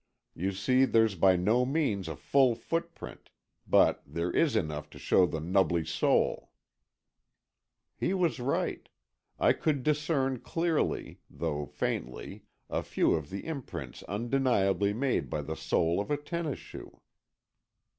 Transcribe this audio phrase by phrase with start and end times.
[0.33, 3.29] You see there's by no means a full foot print,
[3.67, 6.49] but there is enough to show the nubbly sole."
[7.95, 8.89] He was right.
[9.37, 15.55] I could discern clearly, though faintly, a few of the imprints undeniably made by a
[15.55, 16.99] sole of a tennis shoe.